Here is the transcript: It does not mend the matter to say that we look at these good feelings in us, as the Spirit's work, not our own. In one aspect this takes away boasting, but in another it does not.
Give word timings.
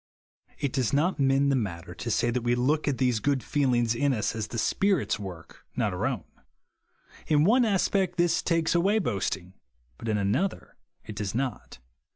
It 0.57 0.73
does 0.73 0.93
not 0.93 1.19
mend 1.19 1.51
the 1.51 1.55
matter 1.55 1.93
to 1.93 2.09
say 2.09 2.31
that 2.31 2.41
we 2.41 2.55
look 2.55 2.87
at 2.87 2.97
these 2.97 3.19
good 3.19 3.43
feelings 3.43 3.93
in 3.93 4.13
us, 4.13 4.35
as 4.35 4.47
the 4.47 4.57
Spirit's 4.57 5.19
work, 5.19 5.63
not 5.75 5.93
our 5.93 6.07
own. 6.07 6.23
In 7.27 7.43
one 7.43 7.65
aspect 7.65 8.17
this 8.17 8.41
takes 8.41 8.73
away 8.73 8.97
boasting, 8.97 9.53
but 9.99 10.09
in 10.09 10.17
another 10.17 10.75
it 11.05 11.15
does 11.17 11.35
not. 11.35 11.77